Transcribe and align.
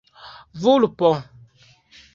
vulpo 0.61 1.11